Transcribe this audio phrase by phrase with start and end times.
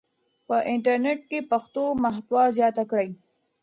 [0.47, 3.09] په انټرنیټ کې پښتو محتوا زیاته کړئ.